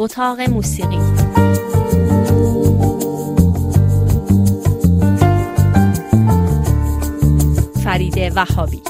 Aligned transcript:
اتاق 0.00 0.40
موسیقی. 0.40 0.98
فرید 7.84 8.32
وهابی. 8.36 8.80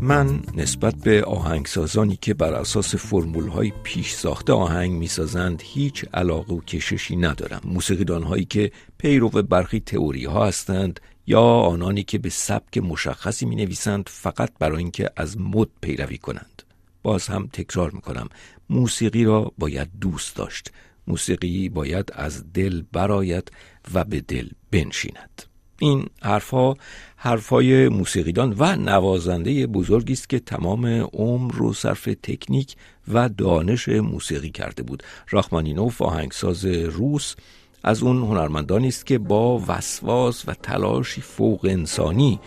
من 0.00 0.40
نسبت 0.56 0.94
به 0.94 1.24
آهنگسازانی 1.24 2.18
که 2.20 2.34
بر 2.34 2.54
اساس 2.54 2.94
فرمول 2.94 3.48
های 3.48 3.72
پیش 3.82 4.12
ساخته 4.12 4.52
آهنگ 4.52 4.92
می‌سازند 4.92 5.62
هیچ 5.64 6.04
علاقه 6.14 6.54
و 6.54 6.60
کششی 6.60 7.16
ندارم. 7.16 7.60
موسیقیدان 7.64 8.22
هایی 8.22 8.44
که 8.44 8.72
پیرو 8.98 9.28
برخی 9.28 9.80
تئوری 9.80 10.24
ها 10.24 10.46
هستند 10.46 11.00
یا 11.26 11.42
آنانی 11.42 12.02
که 12.02 12.18
به 12.18 12.30
سبک 12.30 12.78
مشخصی 12.78 13.46
می 13.46 13.56
نویسند 13.56 14.08
فقط 14.08 14.50
برای 14.58 14.78
اینکه 14.78 15.10
از 15.16 15.40
مد 15.40 15.68
پیروی 15.80 16.18
کنند. 16.18 16.63
باز 17.04 17.26
هم 17.26 17.48
تکرار 17.52 17.90
می 17.90 18.00
کنم 18.00 18.28
موسیقی 18.70 19.24
را 19.24 19.52
باید 19.58 19.88
دوست 20.00 20.36
داشت. 20.36 20.72
موسیقی 21.06 21.68
باید 21.68 22.10
از 22.14 22.52
دل 22.52 22.82
براید 22.92 23.52
و 23.94 24.04
به 24.04 24.20
دل 24.20 24.48
بنشیند. 24.70 25.42
این 25.78 26.06
حرفها 26.22 26.76
حرفای 27.16 27.88
موسیقیدان 27.88 28.54
و 28.58 28.76
نوازنده 28.76 29.66
بزرگی 29.66 30.12
است 30.12 30.28
که 30.28 30.38
تمام 30.38 30.86
عمر 31.12 31.54
رو 31.54 31.72
صرف 31.72 32.08
تکنیک 32.22 32.76
و 33.08 33.28
دانش 33.28 33.88
موسیقی 33.88 34.50
کرده 34.50 34.82
بود. 34.82 35.02
راخمانینوف 35.30 36.02
آهنگساز 36.02 36.64
روس 36.64 37.34
از 37.82 38.02
اون 38.02 38.16
هنرمندانی 38.16 38.88
است 38.88 39.06
که 39.06 39.18
با 39.18 39.62
وسواس 39.68 40.48
و 40.48 40.54
تلاشی 40.54 41.20
فوق 41.20 41.64
انسانی 41.64 42.40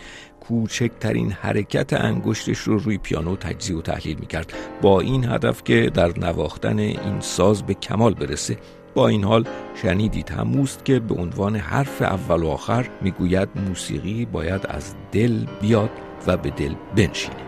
کوچکترین 0.48 1.32
حرکت 1.32 1.92
انگشتش 1.92 2.58
رو 2.58 2.78
روی 2.78 2.98
پیانو 2.98 3.36
تجزیه 3.36 3.76
و 3.76 3.82
تحلیل 3.82 4.16
می‌کرد. 4.20 4.52
با 4.82 5.00
این 5.00 5.24
هدف 5.24 5.64
که 5.64 5.90
در 5.94 6.18
نواختن 6.18 6.78
این 6.78 7.20
ساز 7.20 7.62
به 7.62 7.74
کمال 7.74 8.14
برسه. 8.14 8.56
با 8.94 9.08
این 9.08 9.24
حال 9.24 9.44
شنیدید 9.82 10.30
هموست 10.30 10.84
که 10.84 11.00
به 11.00 11.14
عنوان 11.14 11.56
حرف 11.56 12.02
اول 12.02 12.42
و 12.42 12.48
آخر 12.48 12.88
می‌گوید 13.00 13.48
موسیقی 13.68 14.24
باید 14.24 14.66
از 14.68 14.94
دل 15.12 15.46
بیاد 15.60 15.90
و 16.26 16.36
به 16.36 16.50
دل 16.50 16.74
بنشینه. 16.96 17.47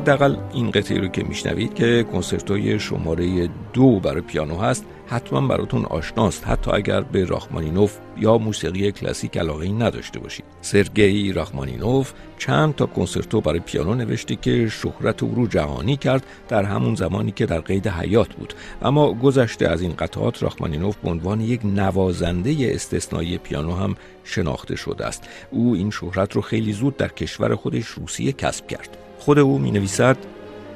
حداقل 0.00 0.36
این 0.52 0.70
قطعه 0.70 0.98
رو 0.98 1.08
که 1.08 1.24
میشنوید 1.24 1.74
که 1.74 2.06
کنسرتوی 2.12 2.80
شماره 2.80 3.48
دو 3.72 4.00
برای 4.00 4.20
پیانو 4.20 4.58
هست 4.58 4.84
حتما 5.06 5.48
براتون 5.48 5.84
آشناست. 5.84 6.46
حتی 6.46 6.70
اگر 6.70 7.00
به 7.00 7.24
راخمانینوف 7.24 7.98
یا 8.16 8.38
موسیقی 8.38 8.92
کلاسیک 8.92 9.38
علاقه 9.38 9.68
نداشته 9.68 10.20
باشید. 10.20 10.44
سرگئی 10.60 11.32
راخمانینوف 11.32 12.12
چند 12.38 12.74
تا 12.74 12.86
کنسرتو 12.86 13.40
برای 13.40 13.60
پیانو 13.60 13.94
نوشته 13.94 14.36
که 14.36 14.68
شهرت 14.68 15.22
او 15.22 15.34
رو 15.34 15.46
جهانی 15.46 15.96
کرد 15.96 16.26
در 16.48 16.62
همون 16.62 16.94
زمانی 16.94 17.32
که 17.32 17.46
در 17.46 17.60
قید 17.60 17.88
حیات 17.88 18.34
بود. 18.34 18.54
اما 18.82 19.12
گذشته 19.12 19.68
از 19.68 19.82
این 19.82 19.92
قطعات 19.92 20.42
راخمانینوف 20.42 20.96
به 20.96 21.10
عنوان 21.10 21.40
یک 21.40 21.60
نوازنده 21.64 22.56
استثنایی 22.74 23.38
پیانو 23.38 23.74
هم 23.74 23.96
شناخته 24.24 24.76
شده 24.76 25.06
است. 25.06 25.28
او 25.50 25.74
این 25.74 25.90
شهرت 25.90 26.32
رو 26.32 26.40
خیلی 26.40 26.72
زود 26.72 26.96
در 26.96 27.08
کشور 27.08 27.54
خودش 27.54 27.86
روسیه 27.86 28.32
کسب 28.32 28.66
کرد. 28.66 29.09
خود 29.20 29.38
او 29.38 29.58
می 29.58 29.70
نویسد 29.70 30.16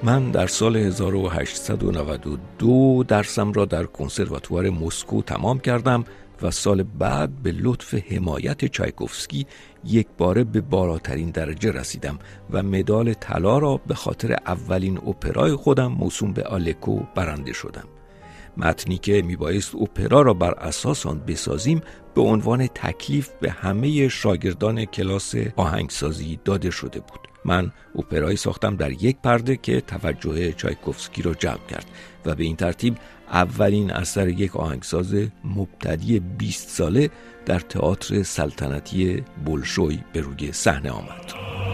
من 0.02 0.30
در 0.30 0.46
سال 0.46 0.76
1892 0.76 3.04
درسم 3.08 3.52
را 3.52 3.64
در 3.64 3.84
کنسرواتوار 3.84 4.70
مسکو 4.70 5.22
تمام 5.22 5.58
کردم 5.58 6.04
و 6.42 6.50
سال 6.50 6.82
بعد 6.82 7.42
به 7.42 7.52
لطف 7.52 7.94
حمایت 7.94 8.64
چایکوفسکی 8.64 9.46
یک 9.84 10.06
باره 10.18 10.44
به 10.44 10.60
بالاترین 10.60 11.30
درجه 11.30 11.72
رسیدم 11.72 12.18
و 12.50 12.62
مدال 12.62 13.12
طلا 13.12 13.58
را 13.58 13.80
به 13.86 13.94
خاطر 13.94 14.36
اولین 14.46 14.98
اپرای 14.98 15.56
خودم 15.56 15.92
موسوم 15.92 16.32
به 16.32 16.42
آلکو 16.42 17.00
برنده 17.14 17.52
شدم. 17.52 17.84
متنی 18.56 18.98
که 18.98 19.22
میبایست 19.22 19.74
اپرا 19.74 20.22
را 20.22 20.34
بر 20.34 20.54
اساس 20.54 21.06
آن 21.06 21.20
بسازیم 21.26 21.80
به 22.14 22.20
عنوان 22.20 22.66
تکلیف 22.66 23.30
به 23.40 23.50
همه 23.50 24.08
شاگردان 24.08 24.84
کلاس 24.84 25.34
آهنگسازی 25.56 26.38
داده 26.44 26.70
شده 26.70 27.00
بود. 27.00 27.33
من 27.44 27.72
اپرایی 27.98 28.36
ساختم 28.36 28.76
در 28.76 28.90
یک 28.90 29.16
پرده 29.22 29.56
که 29.56 29.80
توجه 29.80 30.52
چایکوفسکی 30.52 31.22
را 31.22 31.34
جلب 31.34 31.66
کرد 31.66 31.86
و 32.26 32.34
به 32.34 32.44
این 32.44 32.56
ترتیب 32.56 32.96
اولین 33.30 33.90
اثر 33.90 34.28
یک 34.28 34.56
آهنگساز 34.56 35.14
مبتدی 35.44 36.20
20 36.20 36.68
ساله 36.68 37.10
در 37.46 37.58
تئاتر 37.58 38.22
سلطنتی 38.22 39.24
بولشوی 39.44 39.98
به 40.12 40.20
روی 40.20 40.52
صحنه 40.52 40.90
آمد. 40.90 41.73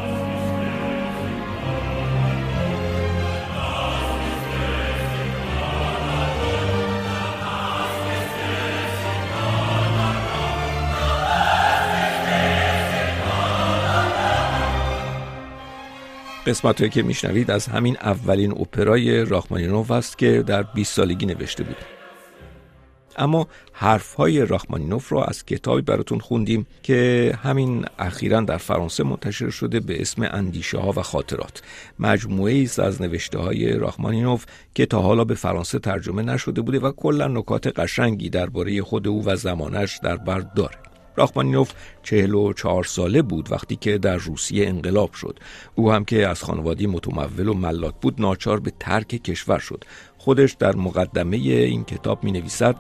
قسمت 16.51 16.91
که 16.91 17.03
میشنوید 17.03 17.51
از 17.51 17.67
همین 17.67 17.97
اولین 17.97 18.51
اپرای 18.51 19.25
راخمانینوف 19.25 19.91
است 19.91 20.19
که 20.19 20.43
در 20.47 20.63
20 20.63 20.95
سالگی 20.95 21.27
نوشته 21.27 21.65
بود. 21.65 21.77
اما 23.17 23.49
حرف 23.73 24.15
های 24.15 24.47
راخمانینوف 24.47 25.13
را 25.13 25.25
از 25.25 25.45
کتابی 25.45 25.83
براتون 25.83 26.19
خوندیم 26.19 26.67
که 26.83 27.33
همین 27.43 27.85
اخیرا 27.99 28.41
در 28.41 28.57
فرانسه 28.57 29.05
منتشر 29.05 29.51
شده 29.51 29.81
به 29.81 30.01
اسم 30.01 30.23
اندیشه 30.23 30.79
ها 30.79 30.93
و 30.97 31.03
خاطرات. 31.03 31.63
مجموعه 31.99 32.63
است 32.63 32.79
از 32.79 33.03
نوشته 33.03 33.39
های 33.39 33.73
راخمانینوف 33.73 34.47
که 34.75 34.87
تا 34.87 35.03
حالا 35.03 35.25
به 35.25 35.35
فرانسه 35.35 35.79
ترجمه 35.79 36.23
نشده 36.23 36.61
بوده 36.61 36.79
و 36.79 36.93
کلا 36.93 37.29
نکات 37.29 37.67
قشنگی 37.67 38.31
درباره 38.31 38.83
خود 38.83 39.09
او 39.09 39.25
و 39.25 39.37
زمانش 39.37 40.01
در 40.03 40.17
بر 40.17 40.41
داره. 40.41 40.90
راخمانینوف 41.21 41.73
چهل 42.03 42.35
و 42.35 42.53
چهار 42.53 42.85
ساله 42.85 43.23
بود 43.23 43.53
وقتی 43.53 43.77
که 43.77 43.99
در 43.99 44.17
روسیه 44.17 44.69
انقلاب 44.69 45.13
شد. 45.13 45.39
او 45.75 45.93
هم 45.93 46.05
که 46.05 46.29
از 46.29 46.43
خانوادی 46.43 46.87
متمول 46.87 47.49
و 47.49 47.55
ملاک 47.55 47.95
بود 48.01 48.21
ناچار 48.21 48.61
به 48.61 48.73
ترک 48.81 49.09
کشور 49.09 49.59
شد. 49.59 49.85
خودش 50.19 50.53
در 50.53 50.77
مقدمه 50.77 51.37
این 51.37 51.85
کتاب 51.85 52.25
می 52.25 52.33
نویسد 52.33 52.77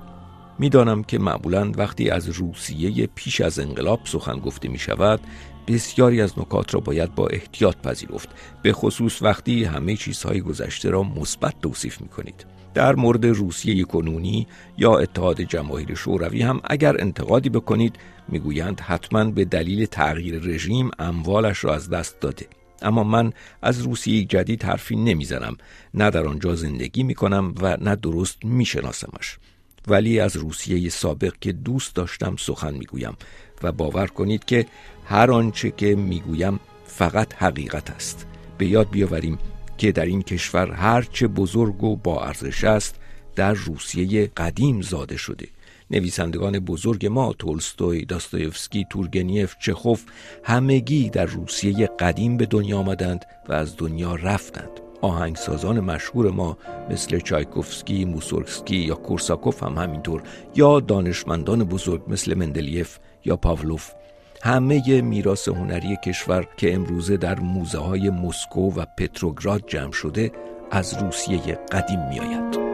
می‌دانم 0.59 1.03
که 1.03 1.19
معمولا 1.19 1.73
وقتی 1.77 2.11
از 2.11 2.28
روسیه 2.28 3.06
پیش 3.15 3.41
از 3.41 3.59
انقلاب 3.59 4.01
سخن 4.05 4.39
گفته 4.39 4.69
می 4.69 4.78
شود 4.78 5.21
بسیاری 5.69 6.21
از 6.21 6.39
نکات 6.39 6.75
را 6.75 6.81
باید 6.81 7.15
با 7.15 7.27
احتیاط 7.27 7.77
پذیرفت. 7.77 8.28
به 8.62 8.72
خصوص 8.72 9.22
وقتی 9.22 9.65
همه 9.65 9.97
چیزهای 9.97 10.41
گذشته 10.41 10.91
را 10.91 11.03
مثبت 11.03 11.55
توصیف 11.62 12.01
می 12.01 12.09
کنید 12.09 12.59
در 12.75 12.97
مورد 12.97 13.27
روسیه 13.27 13.85
کنونی 13.85 14.47
یا 14.79 14.99
اتحاد 14.99 15.41
جماهیر 15.41 15.95
شوروی 15.95 16.43
هم 16.43 16.61
اگر 16.65 17.01
انتقادی 17.01 17.49
بکنید 17.49 17.97
می‌گویند 18.29 18.81
حتما 18.81 19.25
به 19.25 19.45
دلیل 19.45 19.87
تغییر 19.87 20.39
رژیم 20.39 20.91
اموالش 20.99 21.65
را 21.65 21.75
از 21.75 21.91
دست 21.91 22.21
داده. 22.21 22.47
اما 22.83 23.05
من 23.05 23.33
از 23.63 23.81
روسیه 23.83 24.25
جدید 24.25 24.63
حرفی 24.63 24.97
نمی‌زنم 24.97 25.57
نه 25.95 26.11
در 26.11 26.27
آنجا 26.27 26.55
زندگی 26.55 27.03
می‌کنم 27.03 27.55
و 27.61 27.77
نه 27.81 27.97
درست 27.97 28.45
میشناسمش. 28.45 29.39
ولی 29.89 30.21
از 30.21 30.37
روسیه 30.37 30.89
سابق 30.89 31.33
که 31.41 31.53
دوست 31.53 31.95
داشتم 31.95 32.37
سخن 32.39 32.75
می‌گویم 32.75 33.16
و 33.63 33.73
باور 33.73 34.07
کنید 34.07 34.45
که 34.45 34.66
هر 35.05 35.33
آنچه 35.33 35.71
که 35.71 35.95
می‌گویم 35.95 36.61
فقط 36.84 37.34
حقیقت 37.34 37.91
است. 37.91 38.27
به 38.59 38.66
یاد 38.66 38.91
بیاوریم 38.91 39.39
که 39.80 39.92
در 39.92 40.04
این 40.04 40.22
کشور 40.22 40.71
هرچه 40.71 41.28
بزرگ 41.28 41.84
و 41.84 41.97
با 41.97 42.24
ارزش 42.24 42.65
است 42.65 42.94
در 43.36 43.53
روسیه 43.53 44.30
قدیم 44.36 44.80
زاده 44.80 45.16
شده. 45.16 45.48
نویسندگان 45.91 46.59
بزرگ 46.59 47.06
ما 47.06 47.32
تولستوی، 47.32 48.04
داستایفسکی، 48.04 48.86
تورگنیف، 48.91 49.54
چخوف 49.60 50.04
همگی 50.44 51.10
در 51.10 51.24
روسیه 51.24 51.86
قدیم 51.86 52.36
به 52.36 52.47
دنیا 52.47 52.78
آمدند 52.78 53.24
و 53.48 53.53
از 53.53 53.77
دنیا 53.77 54.15
رفتند. 54.15 54.80
آهنگسازان 55.00 55.80
مشهور 55.80 56.30
ما 56.30 56.59
مثل 56.91 57.18
چایکوفسکی، 57.18 58.04
موسورسکی 58.04 58.77
یا 58.77 58.94
کورساکوف 58.94 59.62
هم 59.62 59.78
همینطور 59.78 60.22
یا 60.54 60.80
دانشمندان 60.80 61.65
بزرگ 61.65 62.03
مثل 62.09 62.34
مندلیف 62.34 62.98
یا 63.24 63.36
پاولوف 63.36 63.91
همه 64.42 65.01
میراث 65.01 65.48
هنری 65.48 65.97
کشور 65.97 66.47
که 66.57 66.75
امروزه 66.75 67.16
در 67.16 67.41
موزه 67.41 67.78
های 67.78 68.10
مسکو 68.10 68.75
و 68.75 68.84
پتروگراد 68.97 69.63
جمع 69.66 69.92
شده 69.92 70.33
از 70.71 71.03
روسیه 71.03 71.39
قدیم 71.72 72.09
میآید. 72.09 72.71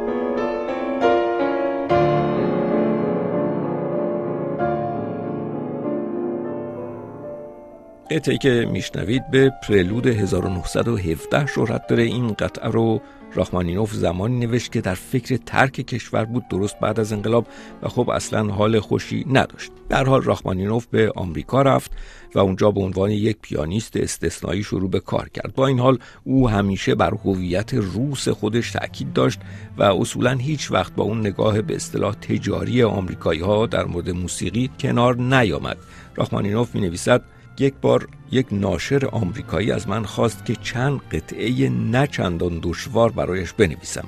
قطعی 8.11 8.39
که 8.39 8.69
میشنوید 8.73 9.31
به 9.31 9.53
پرلود 9.69 10.07
1917 10.07 11.47
شهرت 11.47 11.87
داره 11.87 12.03
این 12.03 12.33
قطعه 12.33 12.71
رو 12.71 13.01
راخمانینوف 13.35 13.93
زمانی 13.93 14.47
نوشت 14.47 14.73
که 14.73 14.81
در 14.81 14.95
فکر 14.95 15.37
ترک 15.37 15.73
کشور 15.73 16.25
بود 16.25 16.49
درست 16.49 16.79
بعد 16.79 17.01
از 17.01 17.13
انقلاب 17.13 17.47
و 17.83 17.89
خب 17.89 18.11
اصلا 18.11 18.45
حال 18.45 18.81
خوشی 18.81 19.27
نداشت. 19.31 19.73
در 19.89 20.05
حال 20.05 20.23
راخمانینوف 20.23 20.87
به 20.87 21.13
آمریکا 21.17 21.63
رفت 21.63 21.93
و 22.35 22.39
اونجا 22.39 22.71
به 22.71 22.81
عنوان 22.81 23.11
یک 23.11 23.37
پیانیست 23.43 23.97
استثنایی 23.97 24.63
شروع 24.63 24.91
به 24.91 25.01
کار 25.01 25.29
کرد. 25.29 25.55
با 25.55 25.67
این 25.67 25.79
حال 25.79 25.99
او 26.25 26.49
همیشه 26.49 26.95
بر 26.95 27.15
هویت 27.25 27.75
روس 27.75 28.29
خودش 28.29 28.71
تاکید 28.71 29.13
داشت 29.13 29.41
و 29.79 29.83
اصولا 29.83 30.33
هیچ 30.33 30.73
وقت 30.73 30.95
با 30.95 31.05
اون 31.05 31.21
نگاه 31.21 31.63
به 31.63 31.77
اصطلاح 31.77 32.15
تجاری 32.15 32.83
آمریکایی 32.83 33.41
ها 33.41 33.67
در 33.67 33.85
مورد 33.85 34.11
موسیقی 34.11 34.71
کنار 34.81 35.17
نیامد. 35.17 35.77
راخمانینوف 36.17 36.75
می 36.75 36.81
نویسد 36.81 37.23
یک 37.59 37.75
بار 37.75 38.09
یک 38.31 38.47
ناشر 38.53 39.07
آمریکایی 39.07 39.73
از 39.73 39.89
من 39.89 40.05
خواست 40.05 40.45
که 40.45 40.57
چند 40.57 41.01
قطعه 41.01 41.69
نه 41.69 42.07
چندان 42.07 42.61
دشوار 42.63 43.13
برایش 43.13 43.53
بنویسم. 43.53 44.05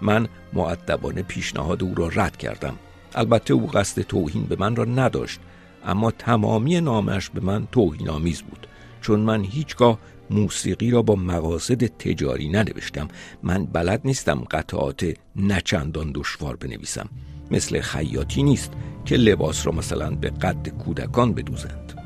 من 0.00 0.28
معدبانه 0.52 1.22
پیشنهاد 1.22 1.82
او 1.82 1.94
را 1.94 2.08
رد 2.08 2.36
کردم. 2.36 2.74
البته 3.14 3.54
او 3.54 3.66
قصد 3.66 4.02
توهین 4.02 4.42
به 4.42 4.56
من 4.58 4.76
را 4.76 4.84
نداشت 4.84 5.40
اما 5.86 6.10
تمامی 6.10 6.80
نامش 6.80 7.30
به 7.30 7.40
من 7.40 7.66
توهین 7.72 8.08
آمیز 8.08 8.42
بود. 8.42 8.66
چون 9.00 9.20
من 9.20 9.44
هیچگاه 9.44 9.98
موسیقی 10.30 10.90
را 10.90 11.02
با 11.02 11.14
مقاصد 11.14 11.86
تجاری 11.86 12.48
ننوشتم 12.48 13.08
من 13.42 13.64
بلد 13.64 14.00
نیستم 14.04 14.44
قطعات 14.50 15.14
نچندان 15.36 16.12
دشوار 16.14 16.56
بنویسم. 16.56 17.08
مثل 17.50 17.80
خیاطی 17.80 18.42
نیست 18.42 18.72
که 19.04 19.16
لباس 19.16 19.66
را 19.66 19.72
مثلا 19.72 20.10
به 20.10 20.30
قد 20.30 20.68
کودکان 20.68 21.32
بدوزند. 21.32 22.01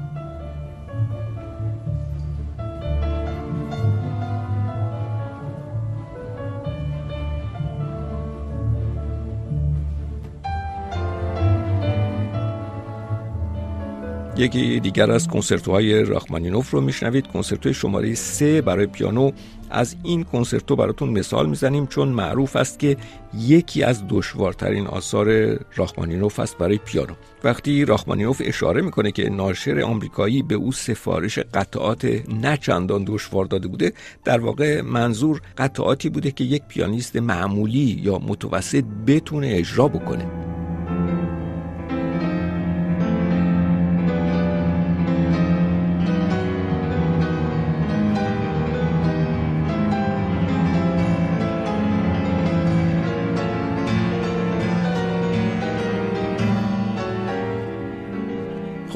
یکی 14.38 14.80
دیگر 14.80 15.10
از 15.10 15.28
کنسرتوهای 15.28 16.04
راخمانینوف 16.04 16.70
رو 16.70 16.80
میشنوید. 16.80 17.26
کنسرتوی 17.26 17.74
شماره 17.74 18.14
سه 18.14 18.62
برای 18.62 18.86
پیانو. 18.86 19.30
از 19.70 19.96
این 20.02 20.24
کنسرتو 20.24 20.76
براتون 20.76 21.08
مثال 21.08 21.48
می‌زنیم 21.48 21.86
چون 21.86 22.08
معروف 22.08 22.56
است 22.56 22.78
که 22.78 22.96
یکی 23.38 23.82
از 23.82 24.02
دشوارترین 24.08 24.86
آثار 24.86 25.58
راخمانینوف 25.76 26.40
است 26.40 26.58
برای 26.58 26.78
پیانو. 26.78 27.14
وقتی 27.44 27.84
راخمانینوف 27.84 28.42
اشاره 28.44 28.82
می‌کنه 28.82 29.12
که 29.12 29.30
ناشر 29.30 29.80
آمریکایی 29.80 30.42
به 30.42 30.54
او 30.54 30.72
سفارش 30.72 31.38
قطعات 31.38 32.04
نه 32.28 32.56
چندان 32.56 33.04
دشوار 33.06 33.44
داده 33.44 33.68
بوده 33.68 33.92
در 34.24 34.40
واقع 34.40 34.80
منظور 34.80 35.40
قطعاتی 35.58 36.08
بوده 36.08 36.30
که 36.30 36.44
یک 36.44 36.62
پیانیست 36.68 37.16
معمولی 37.16 38.00
یا 38.02 38.18
متوسط 38.18 38.84
بتونه 39.06 39.48
اجرا 39.50 39.88
بکنه. 39.88 40.55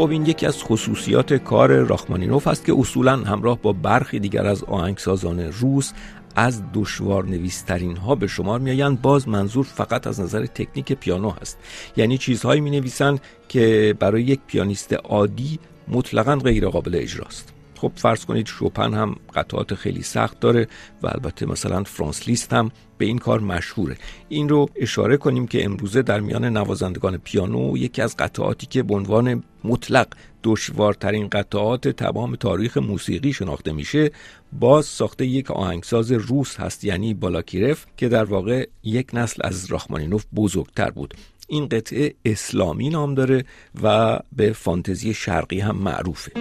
خب 0.00 0.10
این 0.10 0.26
یکی 0.26 0.46
از 0.46 0.62
خصوصیات 0.62 1.34
کار 1.34 1.72
راخمانینوف 1.72 2.46
است 2.46 2.64
که 2.64 2.74
اصولا 2.78 3.16
همراه 3.16 3.58
با 3.62 3.72
برخی 3.72 4.18
دیگر 4.18 4.46
از 4.46 4.64
آهنگسازان 4.64 5.40
روس 5.40 5.92
از 6.36 6.62
دشوار 6.74 7.24
نویسترین 7.24 7.96
ها 7.96 8.14
به 8.14 8.26
شمار 8.26 8.60
میآیند. 8.60 9.02
باز 9.02 9.28
منظور 9.28 9.64
فقط 9.64 10.06
از 10.06 10.20
نظر 10.20 10.46
تکنیک 10.46 10.92
پیانو 10.92 11.30
هست. 11.30 11.58
یعنی 11.96 12.18
چیزهایی 12.18 12.60
می 12.60 12.70
نویسند 12.70 13.20
که 13.48 13.94
برای 13.98 14.22
یک 14.22 14.40
پیانیست 14.46 14.92
عادی 14.92 15.58
مطلقا 15.88 16.36
غیر 16.36 16.68
قابل 16.68 16.94
اجراست. 16.94 17.59
خب 17.80 17.92
فرض 17.96 18.24
کنید 18.24 18.46
شوپن 18.46 18.94
هم 18.94 19.16
قطعات 19.34 19.74
خیلی 19.74 20.02
سخت 20.02 20.40
داره 20.40 20.68
و 21.02 21.06
البته 21.06 21.46
مثلا 21.46 21.84
فرانس 21.84 22.28
لیست 22.28 22.52
هم 22.52 22.70
به 22.98 23.04
این 23.04 23.18
کار 23.18 23.40
مشهوره. 23.40 23.96
این 24.28 24.48
رو 24.48 24.68
اشاره 24.76 25.16
کنیم 25.16 25.46
که 25.46 25.64
امروزه 25.64 26.02
در 26.02 26.20
میان 26.20 26.44
نوازندگان 26.44 27.16
پیانو 27.16 27.76
یکی 27.76 28.02
از 28.02 28.16
قطعاتی 28.16 28.66
که 28.66 28.82
به 28.82 28.94
عنوان 28.94 29.42
مطلق 29.64 30.06
دشوارترین 30.44 31.28
قطعات 31.28 31.88
تمام 31.88 32.36
تاریخ 32.36 32.76
موسیقی 32.76 33.32
شناخته 33.32 33.72
میشه 33.72 34.10
باز 34.52 34.86
ساخته 34.86 35.26
یک 35.26 35.50
آهنگساز 35.50 36.12
روس 36.12 36.56
هست 36.56 36.84
یعنی 36.84 37.14
بالاکیرف 37.14 37.86
که 37.96 38.08
در 38.08 38.24
واقع 38.24 38.66
یک 38.82 39.10
نسل 39.12 39.40
از 39.44 39.66
راخمانینوف 39.66 40.24
بزرگتر 40.36 40.90
بود. 40.90 41.14
این 41.48 41.68
قطعه 41.68 42.14
اسلامی 42.24 42.88
نام 42.88 43.14
داره 43.14 43.44
و 43.82 44.18
به 44.36 44.52
فانتزی 44.52 45.14
شرقی 45.14 45.60
هم 45.60 45.76
معروفه. 45.76 46.32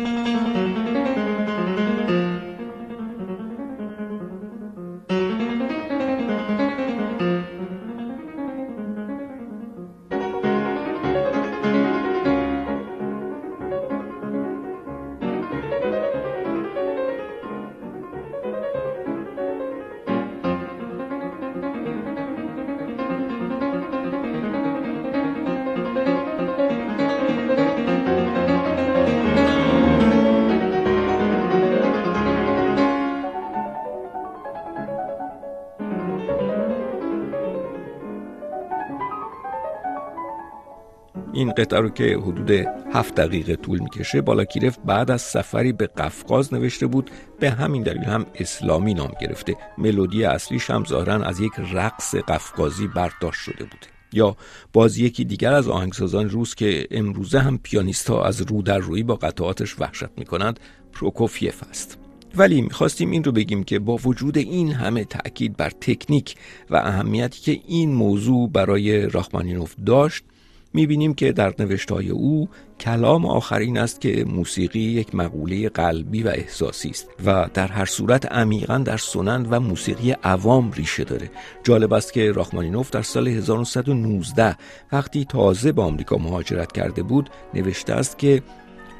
این 41.33 41.51
قطعه 41.51 41.79
رو 41.79 41.89
که 41.89 42.17
حدود 42.17 42.51
هفت 42.93 43.15
دقیقه 43.15 43.55
طول 43.55 43.79
می‌کشه 43.79 44.21
بالاکیرف 44.21 44.77
بعد 44.85 45.11
از 45.11 45.21
سفری 45.21 45.73
به 45.73 45.87
قفقاز 45.87 46.53
نوشته 46.53 46.87
بود 46.87 47.11
به 47.39 47.49
همین 47.49 47.83
دلیل 47.83 48.03
هم 48.03 48.25
اسلامی 48.35 48.93
نام 48.93 49.11
گرفته. 49.21 49.55
ملودی 49.77 50.25
اصلیش 50.25 50.69
هم 50.69 50.85
ظاهرا 50.85 51.23
از 51.23 51.39
یک 51.39 51.51
رقص 51.73 52.15
قفقازی 52.15 52.87
برداشت 52.87 53.41
شده 53.41 53.63
بوده 53.63 53.87
یا 54.13 54.37
باز 54.73 54.97
یکی 54.97 55.25
دیگر 55.25 55.53
از 55.53 55.67
آهنگسازان 55.67 56.29
روس 56.29 56.55
که 56.55 56.87
امروزه 56.91 57.39
هم 57.39 57.57
پیانیست 57.57 58.09
ها 58.09 58.25
از 58.25 58.41
رو 58.41 58.61
در 58.61 58.77
روی 58.77 59.03
با 59.03 59.15
قطعاتش 59.15 59.79
وحشت 59.79 60.09
می‌کنند 60.17 60.59
پروکوفیف 60.93 61.63
است. 61.69 61.97
ولی 62.35 62.61
می‌خواستیم 62.61 63.11
این 63.11 63.23
رو 63.23 63.31
بگیم 63.31 63.63
که 63.63 63.79
با 63.79 63.95
وجود 63.95 64.37
این 64.37 64.71
همه 64.71 65.05
تأکید 65.05 65.57
بر 65.57 65.69
تکنیک 65.69 66.35
و 66.69 66.75
اهمیتی 66.75 67.41
که 67.41 67.61
این 67.67 67.93
موضوع 67.93 68.49
برای 68.49 69.09
راخمانینوف 69.09 69.75
داشت 69.85 70.23
می‌بینیم 70.73 71.13
که 71.13 71.31
در 71.31 71.53
نوشتهای 71.59 72.09
او 72.09 72.49
کلام 72.79 73.25
آخرین 73.25 73.77
است 73.77 74.01
که 74.01 74.25
موسیقی 74.27 74.79
یک 74.79 75.15
مقوله 75.15 75.69
قلبی 75.69 76.23
و 76.23 76.27
احساسی 76.27 76.89
است 76.89 77.09
و 77.25 77.49
در 77.53 77.67
هر 77.67 77.85
صورت 77.85 78.31
عمیقا 78.31 78.77
در 78.77 78.97
سنن 78.97 79.45
و 79.49 79.59
موسیقی 79.59 80.11
عوام 80.11 80.71
ریشه 80.71 81.03
داره. 81.03 81.31
جالب 81.63 81.93
است 81.93 82.13
که 82.13 82.31
راخمانینوف 82.31 82.89
در 82.89 83.01
سال 83.01 83.27
1919 83.27 84.57
وقتی 84.91 85.25
تازه 85.25 85.71
به 85.71 85.81
آمریکا 85.81 86.17
مهاجرت 86.17 86.71
کرده 86.71 87.03
بود 87.03 87.29
نوشته 87.53 87.93
است 87.93 88.17
که 88.17 88.41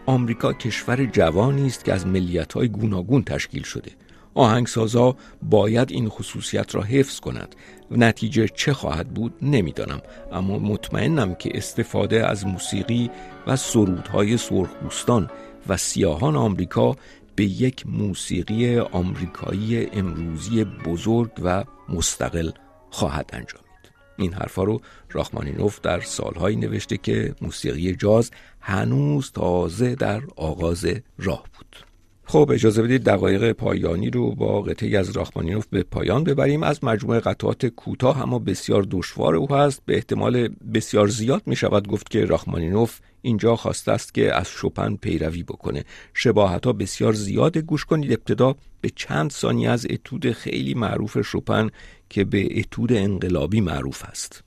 آمریکا 0.06 0.54
کشور 0.54 1.06
جوانی 1.06 1.68
است 1.68 1.86
که 1.86 1.94
از 1.94 2.08
ملیت‌های 2.08 2.68
گوناگون 2.68 3.24
تشکیل 3.24 3.64
شده. 3.64 3.92
آهنگسازا 4.34 5.16
باید 5.42 5.92
این 5.92 6.10
خصوصیت 6.10 6.76
را 6.76 6.82
حفظ 6.82 7.20
کند. 7.20 7.56
نتیجه 7.92 8.48
چه 8.56 8.74
خواهد 8.74 9.10
بود 9.14 9.34
نمی‌دانم 9.42 10.02
اما 10.32 10.60
مطمئنم 10.60 11.36
که 11.36 11.50
استفاده 11.54 12.28
از 12.28 12.48
موسیقی 12.48 13.10
و 13.48 13.56
سرودهای 13.56 14.38
سرخپوستان 14.38 15.30
و 15.68 15.78
سیاهان 15.78 16.36
آمریکا 16.36 16.96
به 17.36 17.46
یک 17.46 17.88
موسیقی 17.88 18.80
آمریکایی 18.80 19.86
امروزی 19.86 20.64
بزرگ 20.64 21.32
و 21.44 21.64
مستقل 21.90 22.52
خواهد 22.90 23.30
انجامید. 23.34 23.70
این 24.18 24.34
حرفا 24.34 24.64
رو 24.64 24.82
راخمانینوف 25.12 25.82
در 25.82 26.00
سالهایی 26.00 26.56
نوشته 26.56 26.98
که 26.98 27.36
موسیقی 27.42 27.96
جاز 27.96 28.32
هنوز 28.62 29.32
تازه 29.32 29.96
در 29.96 30.22
آغاز 30.36 30.86
راه 31.18 31.44
بود. 31.58 31.89
خب 32.30 32.52
اجازه 32.54 32.82
بدید 32.82 33.04
دقایق 33.04 33.52
پایانی 33.52 34.10
رو 34.10 34.36
با 34.36 34.62
قطعی 34.62 34.98
از 34.98 35.10
راخمانینوف 35.10 35.66
به 35.68 35.84
پایان 35.84 36.24
ببریم. 36.24 36.64
از 36.64 36.84
مجموعه 36.84 37.20
قطعات 37.20 37.66
کوتاه 37.66 38.22
اما 38.22 38.40
بسیار 38.40 38.88
دشوار 38.92 39.36
او 39.36 39.56
هست. 39.56 39.82
به 39.86 39.96
احتمال 39.96 40.50
بسیار 40.74 41.08
زیاد 41.08 41.42
می 41.46 41.56
شود 41.56 41.88
گفت 41.88 42.10
که 42.10 42.26
راخمانینوف 42.26 43.00
اینجا 43.22 43.56
خواسته 43.56 43.92
است 43.92 44.14
که 44.14 44.36
از 44.36 44.48
شپن 44.48 44.96
پیروی 44.96 45.44
بکنه. 45.44 45.84
شباهت 46.14 46.66
ها 46.66 46.74
بسیار 46.74 47.14
زیاد 47.14 47.58
گوش 47.58 47.86
کنید. 47.86 48.12
ابتدا 48.12 48.56
به 48.82 48.90
چند 48.96 49.32
ثانیه 49.32 49.70
از 49.70 49.88
اتود 49.90 50.32
خیلی 50.32 50.74
معروف 50.74 51.22
شپن 51.22 51.70
که 52.10 52.24
به 52.24 52.60
اتود 52.60 52.94
انقلابی 52.94 53.62
معروف 53.62 54.06
است. 54.06 54.44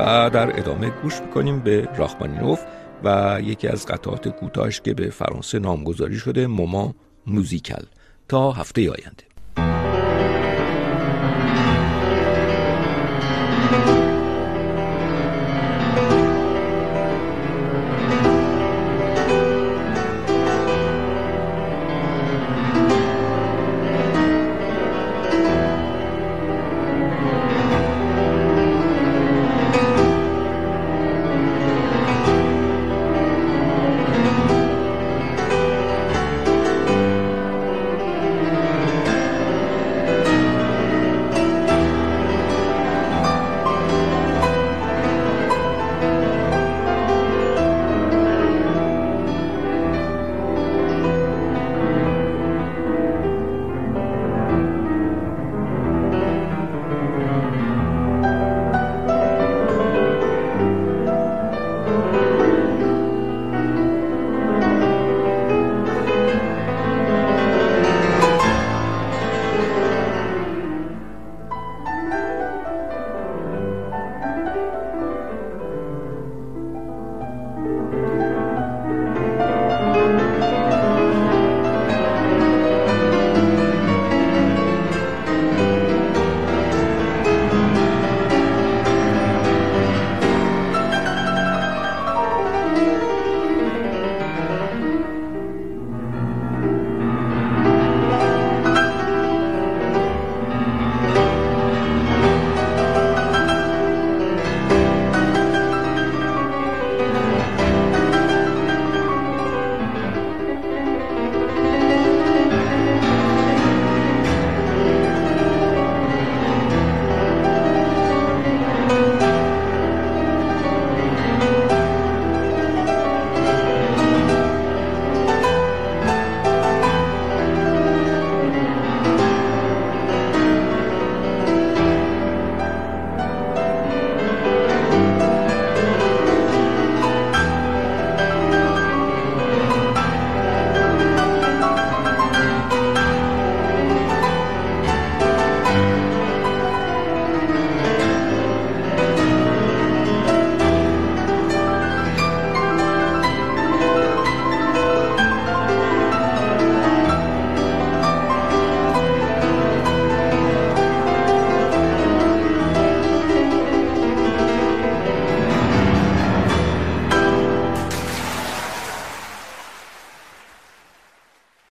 و 0.00 0.30
در 0.30 0.58
ادامه 0.58 0.90
گوش 1.02 1.20
می‌کنیم 1.20 1.60
به 1.60 1.88
راخمانینوف 1.96 2.60
و 3.04 3.38
یکی 3.42 3.68
از 3.68 3.86
قطعات 3.86 4.28
کوتاهش 4.28 4.80
که 4.80 4.94
به 4.94 5.10
فرانسه 5.10 5.58
نامگذاری 5.58 6.16
شده 6.16 6.46
موما 6.46 6.94
موزیکل 7.26 7.84
تا 8.28 8.52
هفته 8.52 8.80
آینده. 8.80 9.29